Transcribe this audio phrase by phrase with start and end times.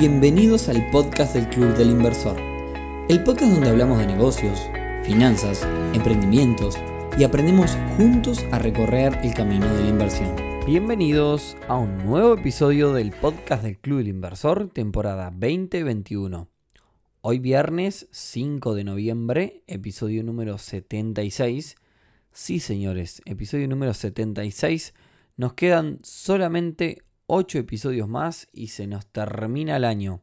[0.00, 2.40] Bienvenidos al podcast del Club del Inversor,
[3.10, 4.58] el podcast donde hablamos de negocios,
[5.04, 5.62] finanzas,
[5.92, 6.78] emprendimientos
[7.18, 10.34] y aprendemos juntos a recorrer el camino de la inversión.
[10.64, 16.48] Bienvenidos a un nuevo episodio del podcast del Club del Inversor, temporada 2021.
[17.20, 21.76] Hoy viernes 5 de noviembre, episodio número 76.
[22.32, 24.94] Sí, señores, episodio número 76.
[25.36, 27.02] Nos quedan solamente
[27.32, 30.20] 8 episodios más y se nos termina el año.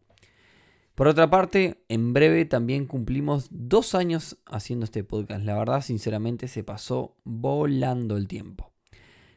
[0.93, 5.45] Por otra parte, en breve también cumplimos dos años haciendo este podcast.
[5.45, 8.73] La verdad, sinceramente, se pasó volando el tiempo.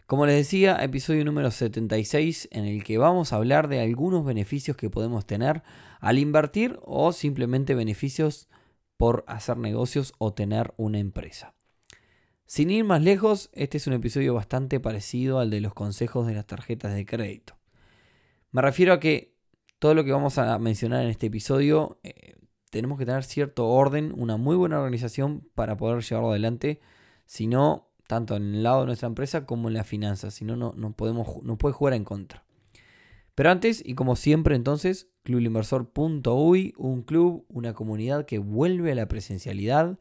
[0.07, 4.77] Como les decía, episodio número 76 en el que vamos a hablar de algunos beneficios
[4.77, 5.63] que podemos tener
[6.01, 8.49] al invertir o simplemente beneficios
[8.97, 11.55] por hacer negocios o tener una empresa.
[12.47, 16.35] Sin ir más lejos, este es un episodio bastante parecido al de los consejos de
[16.35, 17.60] las tarjetas de crédito.
[18.53, 19.37] Me refiero a que
[19.79, 22.35] todo lo que vamos a mencionar en este episodio eh,
[22.71, 26.81] tenemos que tener cierto orden, una muy buena organización para poder llevarlo adelante.
[27.27, 30.31] Si no, tanto en el lado de nuestra empresa como en la finanza.
[30.31, 32.45] Si no, no, podemos, no puede jugar en contra.
[33.37, 39.07] Pero antes, y como siempre entonces, clubinversor.uy, un club, una comunidad que vuelve a la
[39.07, 39.99] presencialidad.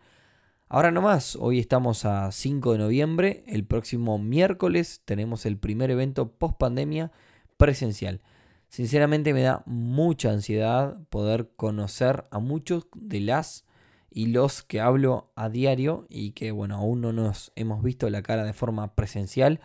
[0.68, 5.92] Ahora no más, hoy estamos a 5 de noviembre, el próximo miércoles tenemos el primer
[5.92, 7.12] evento post pandemia
[7.58, 8.22] presencial.
[8.70, 13.66] Sinceramente me da mucha ansiedad poder conocer a muchos de las
[14.12, 18.22] y los que hablo a diario y que bueno, aún no nos hemos visto la
[18.22, 19.60] cara de forma presencial.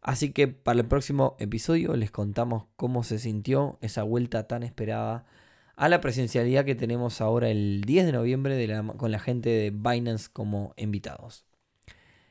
[0.00, 5.26] Así que para el próximo episodio les contamos cómo se sintió esa vuelta tan esperada
[5.74, 10.28] a la presencialidad que tenemos ahora el 10 de noviembre con la gente de Binance
[10.32, 11.47] como invitados.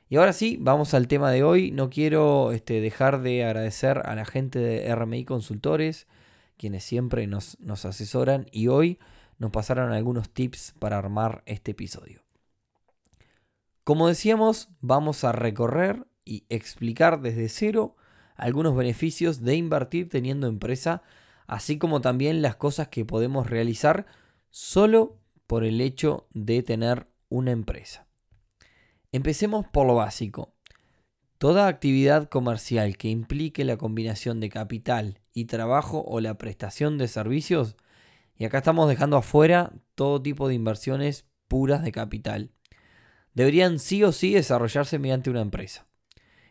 [0.09, 1.71] Y ahora sí, vamos al tema de hoy.
[1.71, 6.07] No quiero este, dejar de agradecer a la gente de RMI Consultores,
[6.57, 8.99] quienes siempre nos, nos asesoran y hoy
[9.37, 12.23] nos pasaron algunos tips para armar este episodio.
[13.83, 17.95] Como decíamos, vamos a recorrer y explicar desde cero
[18.35, 21.01] algunos beneficios de invertir teniendo empresa,
[21.47, 24.05] así como también las cosas que podemos realizar
[24.49, 28.06] solo por el hecho de tener una empresa.
[29.13, 30.53] Empecemos por lo básico.
[31.37, 37.07] Toda actividad comercial que implique la combinación de capital y trabajo o la prestación de
[37.07, 37.77] servicios,
[38.35, 42.51] y acá estamos dejando afuera todo tipo de inversiones puras de capital,
[43.33, 45.87] deberían sí o sí desarrollarse mediante una empresa.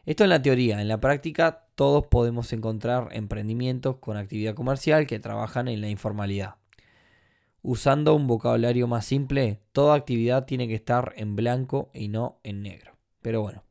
[0.06, 5.18] Esto en la teoría, en la práctica todos podemos encontrar emprendimientos con actividad comercial que
[5.18, 6.54] trabajan en la informalidad.
[7.68, 12.62] Usando un vocabulario más simple, toda actividad tiene que estar en blanco y no en
[12.62, 12.96] negro.
[13.22, 13.64] Pero bueno.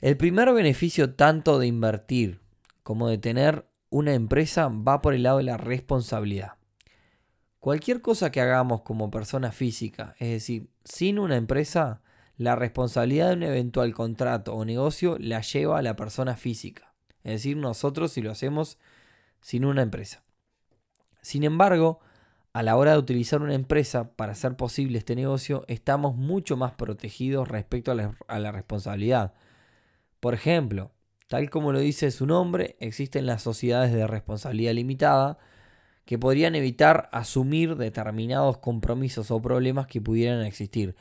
[0.00, 2.40] El primer beneficio tanto de invertir
[2.82, 6.54] como de tener una empresa va por el lado de la responsabilidad.
[7.58, 12.00] Cualquier cosa que hagamos como persona física, es decir, sin una empresa,
[12.38, 16.94] la responsabilidad de un eventual contrato o negocio la lleva a la persona física.
[17.22, 18.78] Es decir, nosotros si lo hacemos
[19.42, 20.22] sin una empresa.
[21.20, 22.00] Sin embargo,
[22.52, 26.72] a la hora de utilizar una empresa para hacer posible este negocio, estamos mucho más
[26.72, 29.34] protegidos respecto a la, responsabilidad.
[30.18, 30.90] Por ejemplo,
[31.28, 35.38] tal como lo dice su nombre, existen las sociedades de responsabilidad limitada
[36.04, 40.96] que podrían evitar asumir determinados compromisos o problemas que pudieran existir.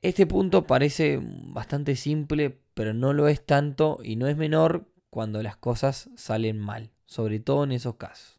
[0.00, 5.42] Este punto parece bastante simple, pero no lo es tanto y no es menor cuando
[5.42, 8.35] las cosas salen mal, sobre todo en esos casos.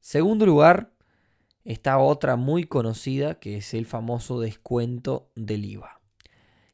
[0.00, 0.92] Segundo lugar,
[1.64, 6.00] está otra muy conocida que es el famoso descuento del IVA.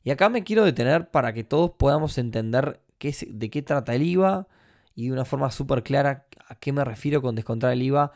[0.04, 4.02] Y acá me quiero detener para que todos podamos entender qué de qué trata el
[4.02, 4.46] IVA
[4.94, 8.12] y de una forma súper clara a qué me refiero con descontar el IVA.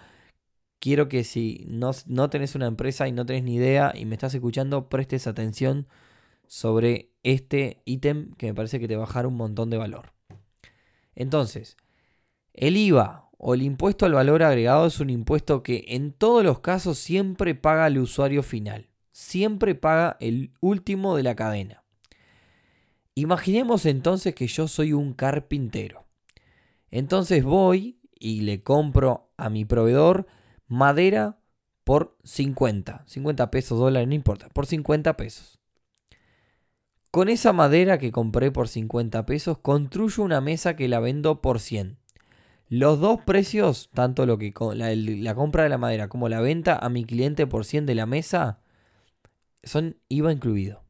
[0.79, 4.15] Quiero que si no, no tenés una empresa y no tenés ni idea y me
[4.15, 5.89] estás escuchando, prestes atención
[6.47, 10.13] sobre este ítem que me parece que te va a bajar un montón de valor.
[11.17, 11.77] Entonces,
[12.55, 16.59] el IVA o el impuesto al valor agregado es un impuesto que en todos los
[16.59, 18.89] casos siempre paga el usuario final.
[19.13, 21.85] Siempre paga el último de la cadena.
[23.15, 26.07] Imaginemos entonces que yo soy un carpintero.
[26.91, 30.27] Entonces voy y le compro a mi proveedor
[30.67, 31.39] madera
[31.85, 33.05] por 50.
[33.07, 34.49] 50 pesos, dólares, no importa.
[34.49, 35.59] Por 50 pesos.
[37.11, 41.61] Con esa madera que compré por 50 pesos, construyo una mesa que la vendo por
[41.61, 41.99] 100.
[42.69, 46.89] Los dos precios, tanto lo que la, compra de la madera como la venta a
[46.89, 48.61] mi cliente por 100 de la mesa,
[49.63, 50.85] son IVA incluido.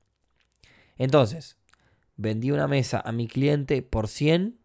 [0.97, 1.57] Entonces,
[2.17, 4.59] vendí una mesa a mi cliente por 100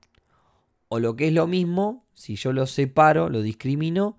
[0.90, 4.18] O lo que es lo mismo, si yo lo separo, lo discrimino,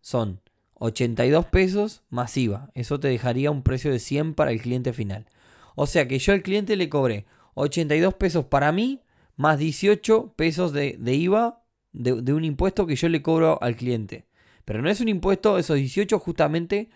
[0.00, 0.40] son
[0.74, 2.70] 82 pesos más IVA.
[2.74, 5.26] Eso te dejaría un precio de 100 para el cliente final.
[5.74, 9.02] O sea que yo al cliente le cobré 82 pesos para mí,
[9.36, 11.62] más 18 pesos de, IVA
[11.96, 14.26] de, un impuesto que yo le cobro al cliente.
[14.64, 16.90] Pero no es un impuesto, esos 18 justamente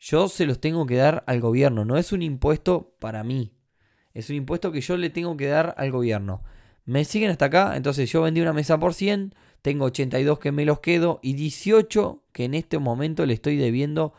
[0.00, 1.84] yo se los tengo que dar al gobierno.
[1.84, 3.52] No es un impuesto para mí.
[4.12, 6.42] Es un impuesto que yo le tengo que dar al gobierno.
[6.84, 7.76] ¿Me siguen hasta acá?
[7.76, 12.22] Entonces yo vendí una mesa por 100, tengo 82 que me los quedo y 18
[12.32, 14.12] que en este momento le estoy debiendo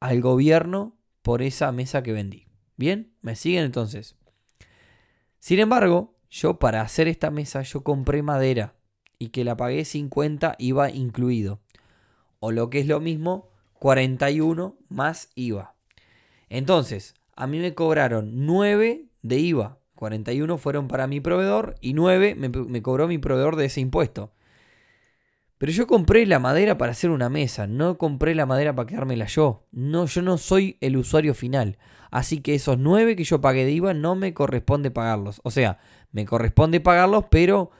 [0.00, 2.46] al gobierno por esa mesa que vendí.
[2.76, 3.14] ¿Bien?
[3.22, 4.16] ¿Me siguen entonces?
[5.38, 8.74] Sin embargo, yo para hacer esta mesa yo compré madera
[9.22, 11.60] y que la pagué 50 iba incluido.
[12.40, 15.76] O lo que es lo mismo, 41 más IVA.
[16.48, 19.78] Entonces, a mí me cobraron 9 de IVA.
[19.94, 24.32] 41 fueron para mi proveedor y 9 me, cobró mi proveedor de ese impuesto.
[25.56, 29.26] Pero yo compré la madera para hacer una mesa, no compré la madera para quedármela
[29.26, 29.68] yo.
[29.70, 31.78] No, yo no soy el usuario final.
[32.10, 35.40] Así que esos 9 que yo pagué de IVA no me corresponde pagarlos.
[35.44, 35.78] O sea,
[36.10, 37.70] me corresponde pagarlos, pero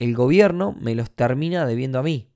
[0.00, 2.26] el gobierno me los termina debiendo a mí.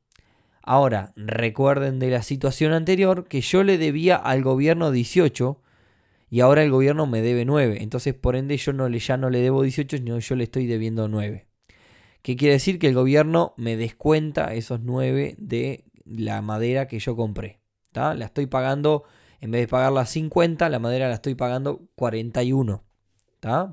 [0.62, 5.60] Ahora, recuerden de la situación anterior que yo le debía al gobierno 18
[6.30, 7.78] y ahora el gobierno me debe 9.
[7.80, 10.66] Entonces, por ende, yo no le, ya no le debo 18, sino yo le estoy
[10.66, 11.46] debiendo 9.
[12.22, 12.78] ¿Qué quiere decir?
[12.78, 17.60] Que el gobierno me descuenta esos 9 de la madera que yo compré.
[17.92, 19.04] La estoy pagando,
[19.40, 22.82] en vez de pagarla 50, la madera la estoy pagando 41.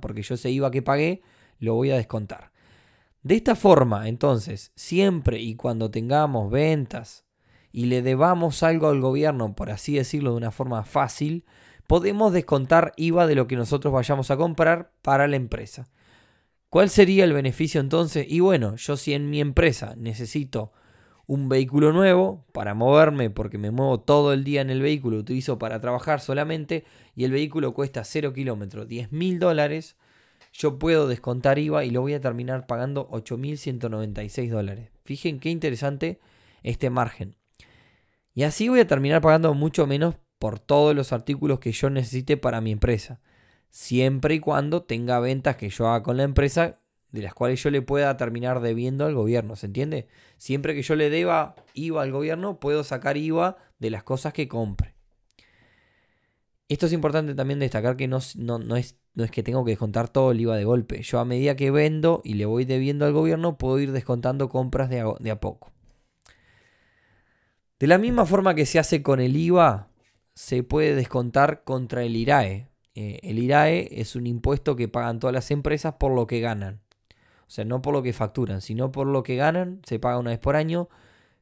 [0.02, 1.22] Porque yo ese IVA que pagué
[1.60, 2.51] lo voy a descontar.
[3.24, 7.24] De esta forma, entonces, siempre y cuando tengamos ventas
[7.72, 11.46] y le debamos algo al gobierno, por así decirlo de una forma fácil,
[11.86, 15.88] podemos descontar IVA de lo que nosotros vayamos a comprar para la empresa.
[16.70, 18.26] ¿Cuál sería el beneficio entonces?
[18.28, 20.72] Y bueno, yo si en mi empresa necesito
[21.28, 25.60] un vehículo nuevo para moverme, porque me muevo todo el día en el vehículo, utilizo
[25.60, 26.86] para trabajar solamente,
[27.16, 29.96] y el vehículo cuesta 0 kilómetros, 10 mil dólares,
[30.52, 34.90] yo puedo descontar IVA y lo voy a terminar pagando 8.196 dólares.
[35.04, 36.20] Fíjense qué interesante
[36.64, 37.36] este margen.
[38.34, 42.38] Y así voy a terminar pagando mucho menos por todos los artículos que yo necesite
[42.38, 43.22] para mi empresa,
[43.70, 46.80] siempre y cuando tenga ventas que yo haga con la empresa
[47.12, 50.08] de las cuales yo le pueda terminar debiendo al gobierno, ¿se entiende?
[50.38, 54.48] Siempre que yo le deba IVA al gobierno, puedo sacar IVA de las cosas que
[54.48, 54.96] compre.
[56.72, 60.08] Esto es importante también destacar que no, no, es, no es que tengo que descontar
[60.08, 61.02] todo el IVA de golpe.
[61.02, 64.90] Yo a medida que vendo y le voy debiendo al gobierno, puedo ir descontando compras
[64.90, 65.74] de a, de a poco.
[67.78, 69.90] De la misma forma que se hace con el IVA,
[70.34, 72.70] se puede descontar contra el IRAE.
[72.96, 76.80] Eh, el IRAE es un impuesto que pagan todas las empresas por lo que ganan.
[77.48, 80.30] O sea, no por lo que facturan, sino por lo que ganan, se paga una
[80.30, 80.88] vez por año,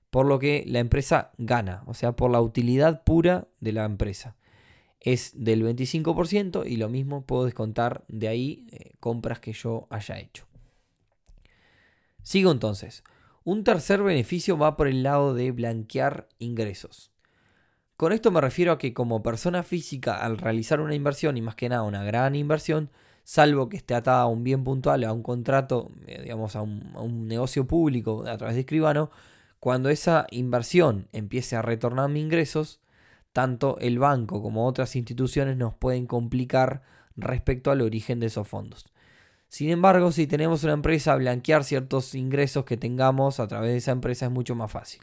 [0.10, 4.36] por lo que la empresa gana, o sea, por la utilidad pura de la empresa.
[5.00, 10.20] Es del 25% y lo mismo puedo descontar de ahí eh, compras que yo haya
[10.20, 10.46] hecho.
[12.24, 13.04] Sigo entonces.
[13.44, 17.12] Un tercer beneficio va por el lado de blanquear ingresos.
[18.00, 21.56] Con esto me refiero a que como persona física al realizar una inversión y más
[21.56, 22.90] que nada una gran inversión,
[23.24, 27.28] salvo que esté atada a un bien puntual, a un contrato, eh, digamos a un,
[27.28, 29.12] negocio público a través de escribano,
[29.60, 32.80] cuando esa inversión empiece a retornarme ingresos,
[33.34, 36.82] tanto el banco como otras instituciones nos pueden complicar
[37.16, 38.86] respecto al origen de esos fondos.
[39.48, 43.92] Sin embargo, si tenemos una empresa, blanquear ciertos ingresos que tengamos a través de esa
[43.92, 45.02] empresa es mucho más fácil.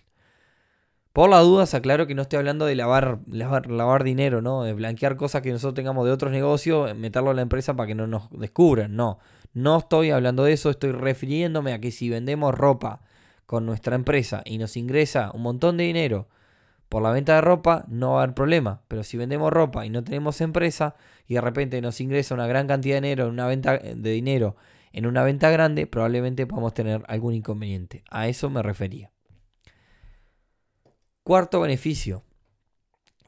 [1.13, 4.63] Por la duda, se aclaro que no estoy hablando de lavar, lavar, dinero, ¿no?
[4.63, 7.95] De blanquear cosas que nosotros tengamos de otros negocios, meterlo a la empresa para que
[7.95, 8.95] no nos descubran.
[8.95, 9.19] No,
[9.55, 13.01] no estoy hablando de eso, estoy refiriéndome a que si vendemos ropa
[13.47, 16.29] con nuestra empresa y nos ingresa un montón de dinero
[16.89, 18.83] por la venta de ropa, no va a haber problema.
[18.89, 22.67] Pero si vendemos ropa y no tenemos empresa y de repente nos ingresa una gran
[22.67, 24.57] cantidad de dinero en una venta de dinero
[24.97, 28.03] en una venta grande, probablemente podamos tener algún inconveniente.
[28.11, 29.13] A eso me refería.
[31.23, 32.25] Cuarto beneficio,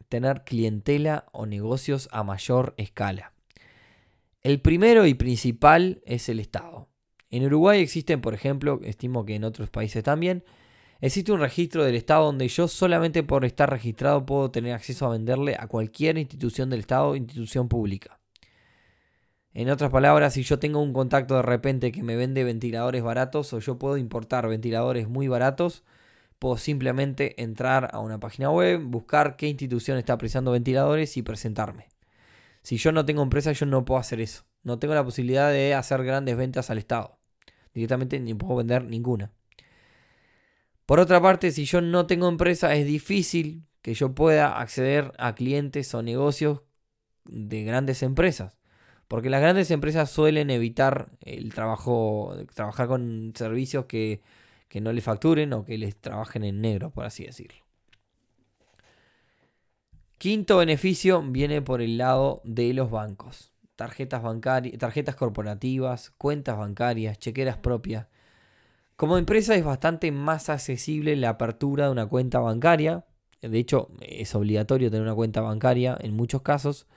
[0.09, 3.35] tener clientela o negocios a mayor escala.
[4.41, 6.88] El primero y principal es el Estado.
[7.29, 10.45] En Uruguay existen, por ejemplo, estimo que en otros países también,
[11.00, 15.11] existe un registro del Estado donde yo solamente por estar registrado puedo tener acceso a
[15.11, 18.21] venderle a cualquier institución del Estado o institución pública.
[19.55, 23.52] En otras palabras, si yo tengo un contacto de repente que me vende ventiladores baratos
[23.52, 25.85] o yo puedo importar ventiladores muy baratos,
[26.38, 31.88] Puedo simplemente entrar a una página web, buscar qué institución está apreciando ventiladores y presentarme.
[32.62, 34.45] Si yo no tengo empresa, yo no puedo hacer eso.
[34.62, 37.19] No tengo la posibilidad de hacer grandes ventas al Estado.
[37.75, 39.33] Directamente ni puedo vender ninguna.
[40.88, 45.35] Por otra parte, si yo no tengo empresa, es difícil que yo pueda acceder a
[45.35, 46.62] clientes o negocios
[47.26, 48.57] de grandes empresas.
[49.07, 54.23] Porque las grandes empresas suelen evitar el trabajo, trabajar con servicios que,
[54.68, 57.62] que no les facturen o que les trabajen en negro, por así decirlo.
[60.16, 63.52] Quinto beneficio viene por el lado de los bancos.
[63.76, 68.07] Tarjetas, bancarias, tarjetas corporativas, cuentas bancarias, chequeras propias.
[68.99, 73.05] Como empresa es bastante más accesible la apertura de una cuenta bancaria.
[73.40, 76.88] De hecho, es obligatorio tener una cuenta bancaria en muchos casos.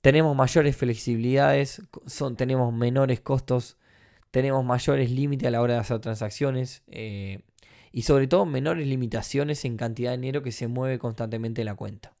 [0.00, 3.76] Tenemos mayores flexibilidades, son, tenemos menores costos,
[4.32, 6.82] tenemos mayores límites a la hora de hacer transacciones.
[6.88, 7.42] Eh,
[7.92, 11.76] y sobre todo menores limitaciones en cantidad de dinero que se mueve constantemente en la
[11.76, 12.15] cuenta.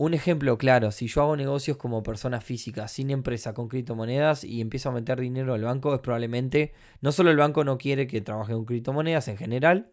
[0.00, 4.60] Un ejemplo claro, si yo hago negocios como persona física, sin empresa, con criptomonedas y
[4.60, 8.20] empiezo a meter dinero al banco, es probablemente, no solo el banco no quiere que
[8.20, 9.90] trabaje con criptomonedas en general,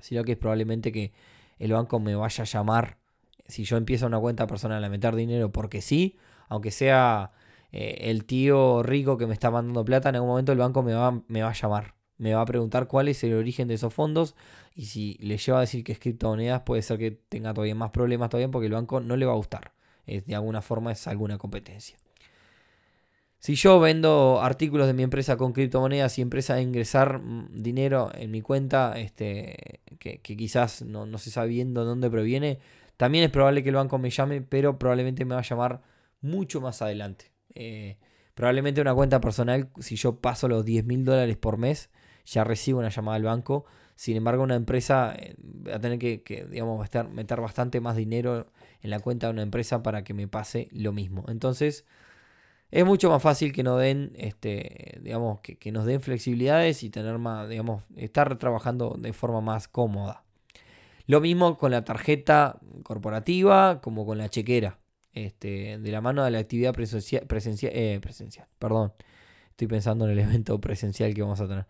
[0.00, 1.14] sino que es probablemente que
[1.58, 2.98] el banco me vaya a llamar,
[3.46, 6.18] si yo empiezo una cuenta personal a meter dinero porque sí,
[6.50, 7.32] aunque sea
[7.72, 10.92] eh, el tío rico que me está mandando plata, en algún momento el banco me
[10.92, 13.92] va, me va a llamar me va a preguntar cuál es el origen de esos
[13.92, 14.34] fondos
[14.74, 17.90] y si le lleva a decir que es criptomonedas puede ser que tenga todavía más
[17.90, 19.72] problemas todavía porque el banco no le va a gustar.
[20.06, 21.96] de alguna forma es alguna competencia.
[23.38, 28.10] Si yo vendo artículos de mi empresa con criptomonedas y empresa a ingresar mm, dinero
[28.14, 32.58] en mi cuenta, este, que, quizás no, no se sabe bien de dónde proviene,
[32.96, 35.82] también es probable que el banco me llame, pero probablemente me va a llamar
[36.20, 37.30] mucho más adelante.
[37.54, 37.98] Eh,
[38.34, 41.90] probablemente una cuenta personal, si yo paso los 10 mil dólares por mes,
[42.26, 43.64] ya recibo una llamada al banco.
[43.94, 48.46] Sin embargo, una empresa eh, va a tener que, digamos, meter bastante más dinero
[48.82, 51.24] en la cuenta de una empresa para que me pase lo mismo.
[51.28, 51.86] Entonces,
[52.70, 57.16] es mucho más fácil que nos den, este, digamos, que, nos den flexibilidades y tener
[57.18, 60.24] más, digamos, estar trabajando de forma más cómoda.
[61.06, 64.78] Lo mismo con la tarjeta corporativa como con la chequera.
[65.12, 68.92] Este, de la mano de la actividad eh, presencial, perdón.
[69.50, 71.66] Estoy pensando en el evento presencial que vamos a tener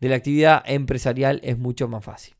[0.00, 2.34] de la actividad empresarial es mucho más fácil.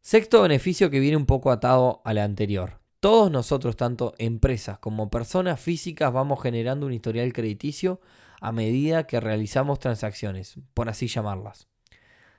[0.00, 2.80] Sexto beneficio que viene un poco atado al anterior.
[3.00, 8.00] Todos nosotros, tanto empresas como personas físicas, vamos generando un historial crediticio
[8.40, 11.68] a medida que realizamos transacciones, por así llamarlas.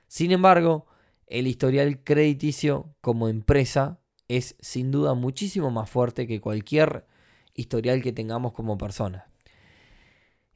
[0.06, 0.86] Sin embargo,
[1.26, 7.06] el historial crediticio como empresa es sin duda muchísimo más fuerte que cualquier
[7.54, 9.28] historial que tengamos como persona.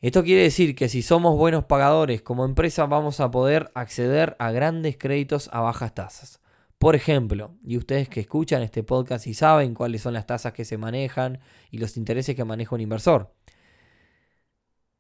[0.03, 4.51] Esto quiere decir que si somos buenos pagadores como empresa vamos a poder acceder a
[4.51, 6.41] grandes créditos a bajas tasas.
[6.79, 10.65] Por ejemplo, y ustedes que escuchan este podcast y saben cuáles son las tasas que
[10.65, 11.39] se manejan
[11.71, 13.33] y los intereses que maneja un inversor.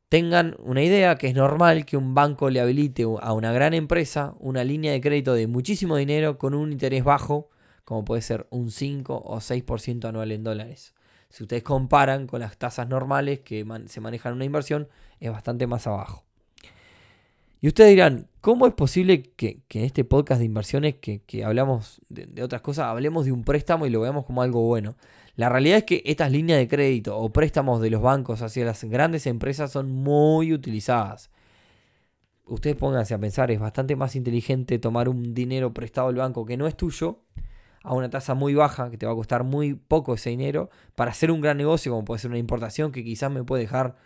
[0.08, 4.36] Tengan una idea que es normal que un banco le habilite a una gran empresa
[4.38, 7.50] una línea de crédito de muchísimo dinero con un interés bajo,
[7.84, 10.94] como puede ser un 5 o 6% anual en dólares
[11.32, 15.66] si ustedes comparan con las tasas normales que se manejan en una inversión, es bastante
[15.66, 16.24] más abajo.
[17.62, 22.42] Y ustedes dirán, ¿cómo es posible que, en este podcast de inversiones que, hablamos de,
[22.42, 24.96] otras cosas, hablemos de un préstamo y lo veamos como algo bueno?
[25.34, 28.84] La realidad es que estas líneas de crédito o préstamos de los bancos hacia las
[28.84, 31.30] grandes empresas son muy utilizadas.
[32.44, 36.58] Ustedes pónganse a pensar, es bastante más inteligente tomar un dinero prestado al banco que
[36.58, 37.20] no es tuyo
[37.82, 41.10] a una tasa muy baja, que te va a costar muy poco ese dinero, para
[41.10, 43.96] hacer un gran negocio, como puede ser una importación que quizás me puede dejar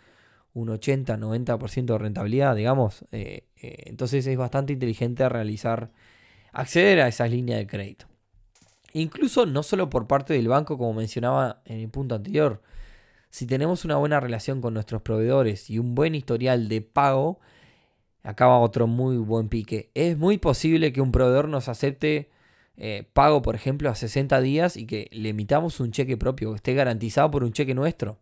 [0.53, 3.05] un 80-90% de rentabilidad, digamos.
[3.11, 5.91] Eh, eh, entonces es bastante inteligente realizar,
[6.51, 8.07] acceder a esas líneas de crédito.
[8.93, 12.63] Incluso no solo por parte del banco, como mencionaba en el punto anterior,
[13.29, 17.39] si tenemos una buena relación con nuestros proveedores y un buen historial de pago,
[18.23, 19.91] acaba otro muy buen pique.
[19.93, 22.31] Es muy posible que un proveedor nos acepte
[22.77, 26.57] eh, pago, por ejemplo, a 60 días y que le emitamos un cheque propio, que
[26.57, 28.19] esté garantizado por un cheque nuestro.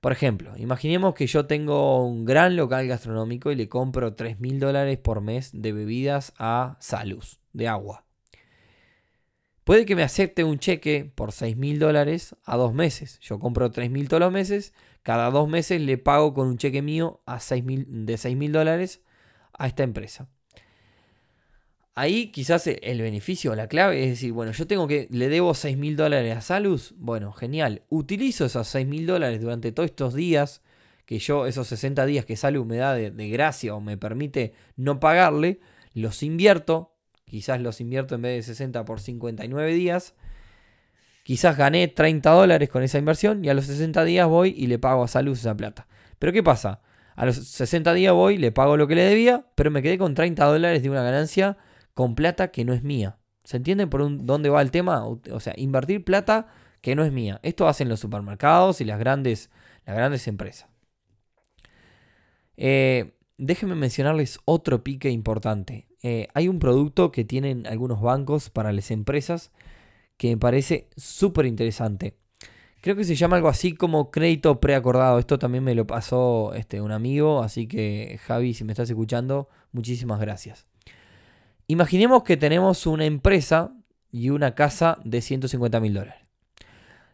[0.00, 4.58] Por ejemplo, imaginemos que yo tengo un gran local gastronómico y le compro 3 mil
[4.58, 8.04] dólares por mes de bebidas a Salus, de agua.
[9.62, 13.20] Puede que me acepte un cheque por 6 mil dólares a dos meses.
[13.20, 14.74] Yo compro 3 mil todos los meses.
[15.04, 19.02] Cada dos meses le pago con un cheque mío a 6 de 6 mil dólares
[19.52, 20.28] a esta empresa.
[21.94, 25.76] Ahí quizás el beneficio, la clave es decir, bueno, yo tengo que, le debo 6
[25.76, 30.62] mil dólares a Salus, bueno, genial, utilizo esos 6 mil dólares durante todos estos días,
[31.04, 35.00] que yo, esos 60 días que Salus me da de, gracia o me permite no
[35.00, 35.60] pagarle,
[35.92, 36.94] los invierto,
[37.26, 40.14] quizás los invierto en vez de 60 por 59 días,
[41.24, 44.78] quizás gané 30 dólares con esa inversión y a los 60 días voy y le
[44.78, 45.88] pago a Salus esa plata.
[46.18, 46.80] Pero ¿qué pasa?
[47.16, 50.14] A los 60 días voy, le pago lo que le debía, pero me quedé con
[50.14, 51.58] 30 dólares de una ganancia
[51.94, 53.18] con plata que no es mía.
[53.44, 55.04] ¿Se entiende por dónde va el tema?
[55.06, 56.48] O sea, invertir plata
[56.80, 57.40] que no es mía.
[57.42, 59.50] Esto hacen los supermercados y las grandes,
[59.84, 60.68] las grandes empresas.
[62.56, 65.88] Eh, déjenme mencionarles otro pique importante.
[66.02, 69.52] Eh, hay un producto que tienen algunos bancos para las empresas
[70.16, 72.16] que me parece súper interesante.
[72.80, 75.18] Creo que se llama algo así como crédito preacordado.
[75.20, 79.48] Esto también me lo pasó este, un amigo, así que Javi, si me estás escuchando,
[79.72, 80.66] muchísimas gracias.
[81.72, 83.72] Imaginemos que tenemos una empresa
[84.10, 86.20] y una casa de 150 mil dólares.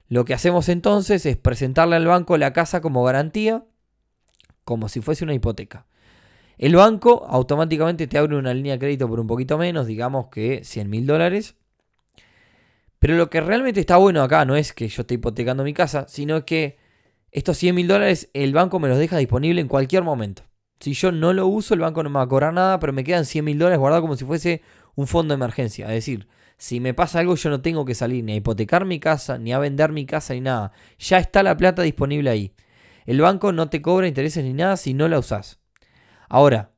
[0.09, 3.65] Lo que hacemos entonces es presentarle al banco la casa como garantía,
[4.65, 5.87] como si fuese una hipoteca.
[6.57, 10.65] El banco automáticamente te abre una línea de crédito por un poquito menos, digamos que
[10.65, 11.55] 100 mil dólares,
[12.99, 16.07] pero lo que realmente está bueno acá no es que yo esté hipotecando mi casa,
[16.09, 16.79] sino que
[17.31, 20.48] estos 100 mil dólares el banco me los deja disponible en cualquier momento.
[20.81, 23.05] Si yo no lo uso, el banco no me va a cobrar nada, pero me
[23.05, 24.63] quedan 100 mil dólares guardados como si fuese
[24.95, 25.87] un fondo de emergencia.
[25.87, 29.01] Es decir, si me pasa algo, yo no tengo que salir ni a hipotecar mi
[29.01, 30.73] casa, ni a vender mi casa, ni nada.
[30.99, 32.53] Ya está la plata disponible ahí.
[33.07, 35.61] El banco no te cobra intereses ni nada si no la usas.
[36.29, 36.73] Ahora,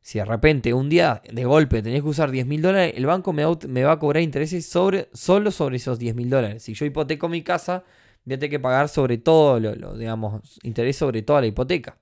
[0.00, 3.32] si de repente un día de golpe tenés que usar 10 mil dólares, el banco
[3.32, 6.62] me, va a cobrar intereses sobre, solo sobre esos 10 mil dólares.
[6.62, 7.84] Si yo hipoteco mi casa,
[8.24, 11.98] voy a tener que pagar sobre todo, lo, digamos, interés sobre toda la hipoteca.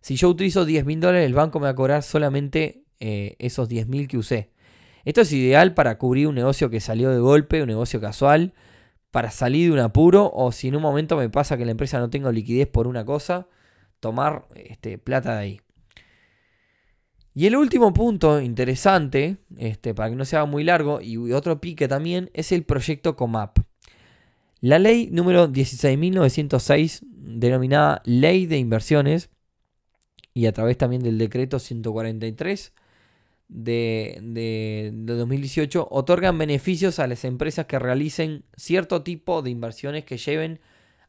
[0.00, 3.68] Si yo utilizo 10 mil dólares, el banco me va a cobrar solamente eh, esos
[3.68, 4.50] 10 mil que usé.
[5.04, 8.54] Esto es ideal para cubrir un negocio que salió de golpe, un negocio casual,
[9.10, 11.98] para salir de un apuro o si en un momento me pasa que la empresa
[11.98, 13.48] no tengo liquidez por una cosa,
[13.98, 15.60] tomar este, plata de ahí.
[17.34, 21.88] Y el último punto interesante, este, para que no sea muy largo, y otro pique
[21.88, 23.58] también, es el proyecto COMAP.
[24.60, 29.30] La ley número 16.906, denominada Ley de Inversiones,
[30.34, 32.72] y a través también del decreto 143
[33.48, 40.04] de, de, de 2018, otorgan beneficios a las empresas que realicen cierto tipo de inversiones
[40.04, 40.60] que lleven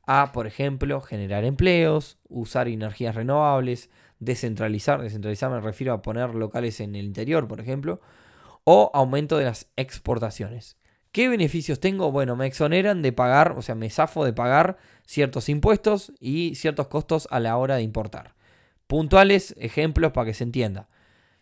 [0.06, 6.80] a, por ejemplo, generar empleos, usar energías renovables, descentralizar, descentralizar me refiero a poner locales
[6.80, 8.02] en el interior, por ejemplo,
[8.64, 10.78] o aumento de las exportaciones.
[11.12, 12.12] ¿Qué beneficios tengo?
[12.12, 16.88] Bueno, me exoneran de pagar, o sea, me zafo de pagar ciertos impuestos y ciertos
[16.88, 18.34] costos a la hora de importar.
[18.92, 20.90] Puntuales ejemplos para que se entienda.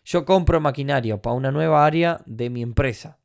[0.05, 3.17] Yo compro maquinario para una nueva área de mi empresa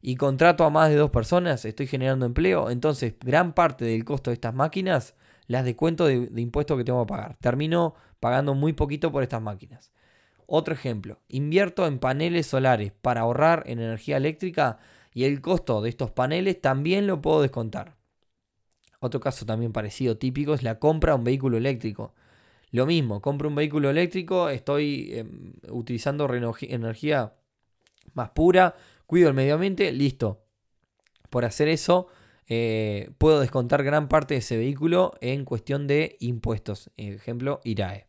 [0.00, 4.30] y contrato a más de dos personas, estoy generando empleo, entonces gran parte del costo
[4.30, 5.16] de estas máquinas
[5.48, 7.36] las descuento de, de impuestos que tengo que pagar.
[7.40, 9.90] Termino pagando muy poquito por estas máquinas.
[10.46, 14.78] Otro ejemplo, invierto en paneles solares para ahorrar en energía eléctrica
[15.12, 17.96] y el costo de estos paneles también lo puedo descontar.
[19.00, 22.14] Otro caso también parecido típico es la compra de un vehículo eléctrico.
[22.74, 27.32] Lo mismo, compro un vehículo eléctrico, estoy em, utilizando energía
[28.14, 28.74] más pura,
[29.06, 30.42] cuido el medio ambiente, listo.
[31.30, 32.08] Por hacer eso,
[32.48, 36.90] eh, puedo descontar gran parte de ese vehículo en cuestión de impuestos.
[36.96, 38.08] Ejemplo, IRAE.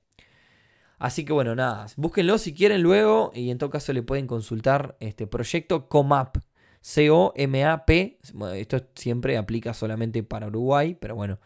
[0.98, 4.98] Así que bueno, nada, búsquenlo si quieren luego y en todo caso le pueden consultar
[5.00, 6.38] este proyecto COMAP.
[6.82, 8.20] C-O-M-A-P.
[8.56, 11.38] Esto siempre aplica solamente para Uruguay, pero bueno.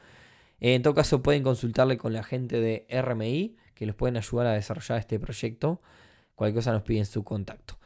[0.59, 4.53] En todo caso pueden consultarle con la gente de RMI que les pueden ayudar a
[4.53, 5.81] desarrollar este proyecto.
[6.35, 7.79] Cualquier cosa nos piden su contacto.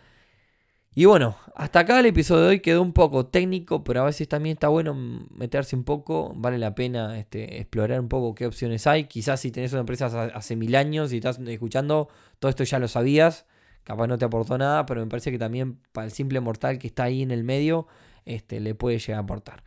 [0.95, 4.27] Y bueno, hasta acá el episodio de hoy quedó un poco técnico, pero a veces
[4.27, 8.85] también está bueno meterse un poco, vale la pena este, explorar un poco qué opciones
[8.85, 9.05] hay.
[9.05, 10.05] Quizás si tenés una empresa
[10.35, 13.47] hace mil años y estás escuchando, todo esto ya lo sabías,
[13.83, 16.87] capaz no te aportó nada, pero me parece que también para el simple mortal que
[16.87, 17.87] está ahí en el medio,
[18.25, 19.63] este, le puede llegar a aportar.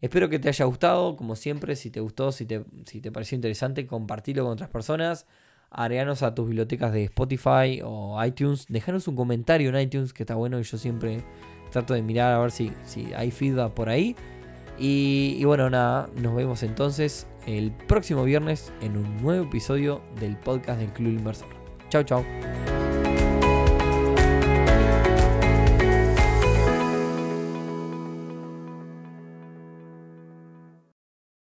[0.00, 3.36] Espero que te haya gustado, como siempre, si te gustó, si te, si te pareció
[3.36, 5.26] interesante, compartirlo con otras personas
[5.70, 8.66] agreganos a tus bibliotecas de Spotify o iTunes.
[8.68, 11.24] Dejanos un comentario en iTunes que está bueno y yo siempre
[11.70, 14.16] trato de mirar a ver si, si hay feedback por ahí.
[14.78, 20.36] Y, y, bueno, nada, nos vemos entonces el próximo viernes en un nuevo episodio del
[20.36, 21.48] podcast del Club Inversor.
[21.88, 22.77] Chao, chao.